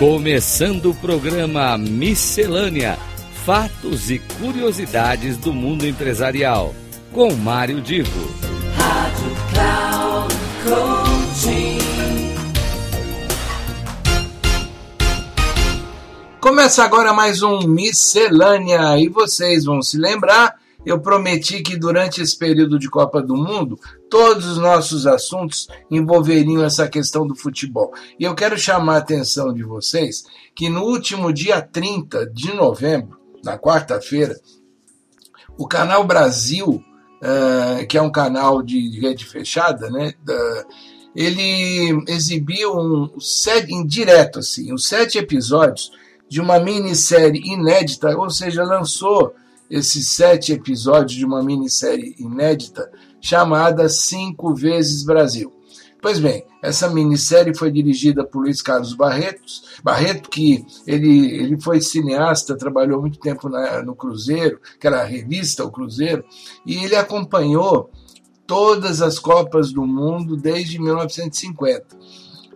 [0.00, 2.98] Começando o programa Miscelânea:
[3.44, 6.74] Fatos e Curiosidades do Mundo Empresarial,
[7.12, 8.34] com Mário Divo.
[8.78, 11.78] Rádio Cloud Coaching.
[16.40, 22.36] Começa agora mais um Miscelânea e vocês vão se lembrar eu prometi que durante esse
[22.36, 23.78] período de Copa do Mundo,
[24.08, 27.92] todos os nossos assuntos envolveriam essa questão do futebol.
[28.18, 33.18] E eu quero chamar a atenção de vocês que no último dia 30 de novembro,
[33.44, 34.38] na quarta-feira,
[35.56, 36.82] o Canal Brasil,
[37.22, 40.14] uh, que é um canal de rede fechada, né?
[41.14, 43.10] Ele exibiu um
[43.68, 45.90] em direto, assim, uns sete episódios
[46.28, 49.34] de uma minissérie inédita, ou seja, lançou
[49.70, 55.52] esses sete episódios de uma minissérie inédita chamada Cinco Vezes Brasil.
[56.02, 59.42] Pois bem, essa minissérie foi dirigida por Luiz Carlos Barreto,
[59.82, 65.04] Barreto que ele, ele foi cineasta, trabalhou muito tempo na, no Cruzeiro, que era a
[65.04, 66.24] revista O Cruzeiro,
[66.64, 67.90] e ele acompanhou
[68.46, 71.86] todas as Copas do Mundo desde 1950.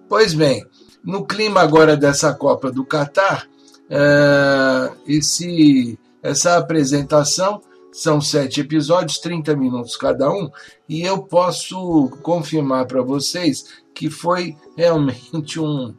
[0.08, 0.64] Pois bem,
[1.04, 3.46] no clima agora dessa Copa do Catar,
[3.90, 7.60] uh, esse essa apresentação
[7.92, 10.50] são sete episódios, 30 minutos cada um,
[10.88, 15.94] e eu posso confirmar para vocês que foi realmente um,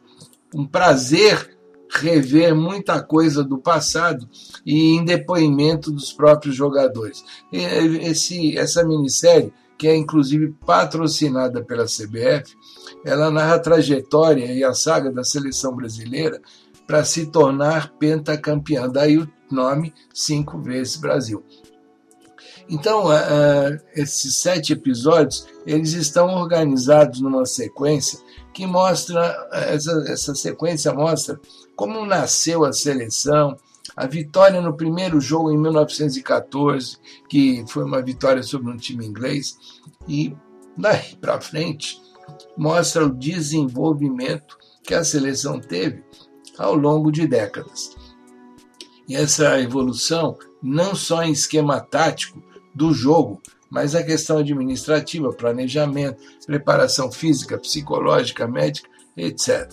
[0.54, 1.56] um prazer
[1.88, 4.28] rever muita coisa do passado
[4.66, 7.24] e em depoimento dos próprios jogadores.
[7.50, 12.54] Esse, essa minissérie, que é inclusive patrocinada pela CBF,
[13.04, 16.42] ela narra a trajetória e a saga da seleção brasileira
[16.86, 18.88] para se tornar pentacampeã.
[18.88, 21.44] Daí o nome cinco vezes Brasil.
[22.68, 28.18] Então, uh, esses sete episódios eles estão organizados numa sequência
[28.52, 31.38] que mostra essa, essa sequência mostra
[31.76, 33.56] como nasceu a seleção,
[33.94, 36.96] a vitória no primeiro jogo em 1914,
[37.28, 39.56] que foi uma vitória sobre um time inglês,
[40.08, 40.34] e
[40.76, 42.00] daí para frente
[42.56, 46.02] mostra o desenvolvimento que a seleção teve
[46.58, 47.94] ao longo de décadas.
[49.08, 52.42] E essa evolução, não só em esquema tático
[52.74, 53.40] do jogo,
[53.70, 59.72] mas a questão administrativa, planejamento, preparação física, psicológica, médica, etc.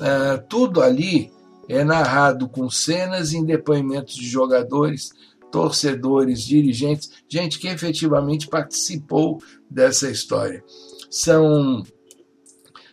[0.00, 1.32] Uh, tudo ali
[1.68, 5.12] é narrado com cenas e depoimentos de jogadores,
[5.50, 9.40] torcedores, dirigentes, gente que efetivamente participou
[9.70, 10.62] dessa história.
[11.08, 11.82] São,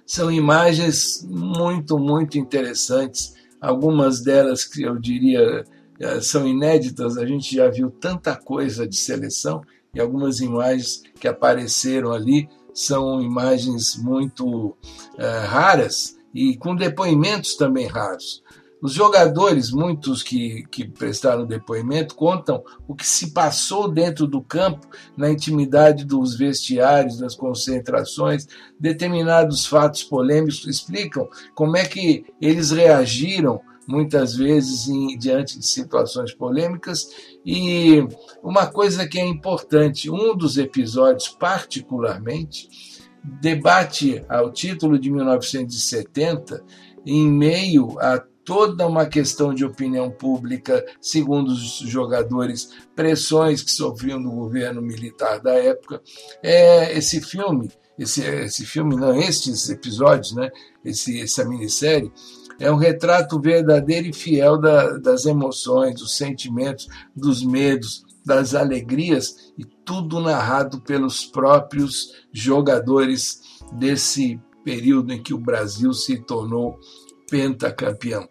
[0.05, 5.63] são imagens muito, muito interessantes algumas delas que eu diria
[5.99, 9.61] eh, são inéditas, a gente já viu tanta coisa de seleção
[9.93, 14.75] e algumas imagens que apareceram ali são imagens muito uh,
[15.47, 18.41] raras e com depoimentos também raros.
[18.81, 24.87] Os jogadores, muitos que, que prestaram depoimento, contam o que se passou dentro do campo,
[25.15, 28.47] na intimidade dos vestiários, das concentrações,
[28.79, 36.33] determinados fatos polêmicos, explicam como é que eles reagiram muitas vezes em, diante de situações
[36.33, 37.09] polêmicas.
[37.45, 38.03] E
[38.41, 42.67] uma coisa que é importante, um dos episódios, particularmente,
[43.23, 46.63] debate ao título de 1970,
[47.05, 54.21] em meio a toda uma questão de opinião pública, segundo os jogadores, pressões que sofriam
[54.21, 56.01] do governo militar da época.
[56.43, 60.51] É, esse filme, esse, esse filme, não, estes episódios, né,
[60.83, 62.11] esse, essa minissérie,
[62.59, 69.53] é um retrato verdadeiro e fiel da, das emoções, dos sentimentos, dos medos, das alegrias
[69.57, 76.77] e tudo narrado pelos próprios jogadores desse período em que o Brasil se tornou
[77.31, 78.27] pentacampeão.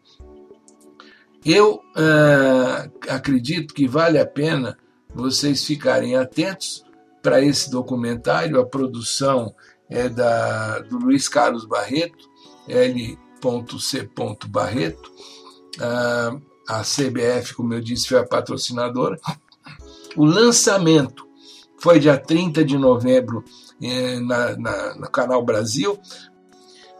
[1.44, 4.76] Eu uh, acredito que vale a pena
[5.14, 6.84] vocês ficarem atentos
[7.22, 8.60] para esse documentário.
[8.60, 9.54] A produção
[9.88, 12.28] é da, do Luiz Carlos Barreto,
[12.68, 14.10] L.C.
[14.48, 15.10] Barreto.
[15.78, 19.18] Uh, a CBF, como eu disse, foi a patrocinadora.
[20.16, 21.26] O lançamento
[21.78, 23.42] foi dia 30 de novembro
[23.82, 25.98] eh, na, na, no Canal Brasil.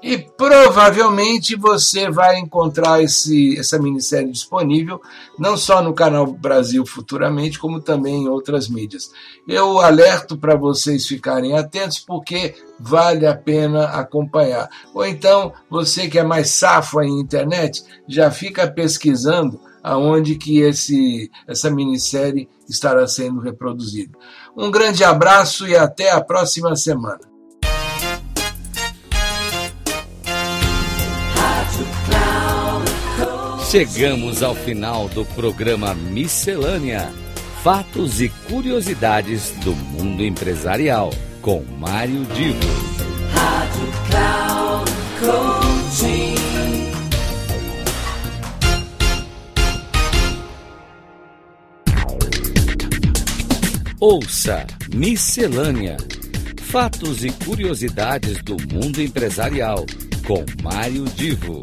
[0.02, 5.00] E provavelmente você vai encontrar esse, essa minissérie disponível
[5.38, 9.10] não só no canal Brasil futuramente, como também em outras mídias.
[9.46, 14.70] Eu alerto para vocês ficarem atentos porque vale a pena acompanhar.
[14.94, 21.30] Ou então, você que é mais safo em internet, já fica pesquisando aonde que esse,
[21.46, 24.16] essa minissérie estará sendo reproduzida.
[24.56, 27.29] Um grande abraço e até a próxima semana.
[33.70, 37.08] Chegamos ao final do programa Miscelânea:
[37.62, 42.58] Fatos e Curiosidades do Mundo Empresarial, com Mário Divo.
[43.32, 44.90] Rádio Cloud.
[54.00, 55.96] Ouça Miscelânea:
[56.60, 59.86] Fatos e Curiosidades do Mundo Empresarial,
[60.26, 61.62] com Mário Divo